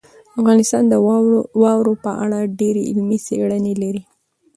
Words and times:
افغانستان 0.39 0.83
د 0.87 0.93
واورو 1.61 1.93
په 2.03 2.11
اړه 2.23 2.39
ډېرې 2.59 2.81
علمي 2.89 3.19
څېړنې 3.25 3.73
لري. 3.81 4.01